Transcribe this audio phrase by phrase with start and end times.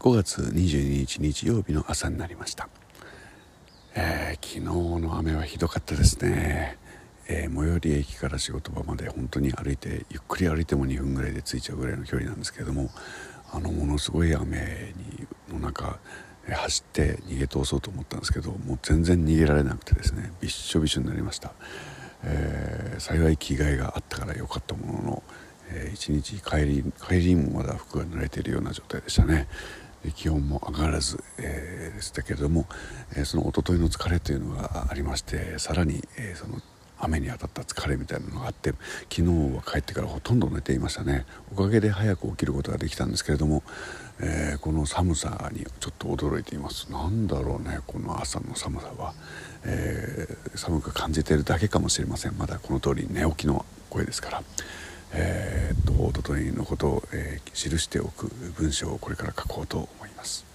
[0.00, 2.68] 5月22日日曜日の朝になりました、
[3.96, 4.60] えー、昨日
[5.02, 6.78] の雨はひどかったですね、
[7.26, 12.90] えー、最寄り駅から仕事場まで本当に歩いてゆっくり歩いても2分ぐらいで着いちゃうぐらいの距離なんですけれども
[13.52, 15.98] あのものすごい雨にの中
[16.48, 21.52] 走って逃げ通そうと思ったんですけどもう全然逃げられなくてですねびっしょびしょになりました、
[22.22, 25.22] えー、幸い着替えがあったから良かったものの、
[25.70, 29.48] えー、一日帰り帰りもまだ服が濡れているような状態でしたね。
[30.14, 32.66] 気温も上がらず、えー、でしたけれども、
[33.16, 36.60] えー、その一昨日の疲れというのがありましてさらに、えー、その
[37.00, 38.72] 雨に当たった疲れみたいなのがあって
[39.10, 39.22] 昨日
[39.54, 41.26] は帰ってからほとんど寝ていましたね。
[41.52, 43.62] おかげで早く起きることができたんですけれども、
[44.20, 46.90] えー、この寒さにちょっと驚いています。
[46.90, 49.14] なんだろうねこの朝の寒さは、
[49.64, 52.36] えー、寒く感じているだけかもしれません。
[52.36, 54.42] まだこの通り寝起きの声ですから。
[55.12, 60.47] えー、っとおとといのことを、えー、記しておく文章をこれから書こうと思います。